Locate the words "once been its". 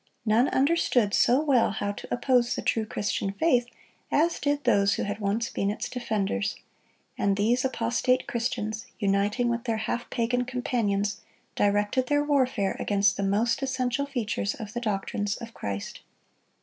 5.19-5.87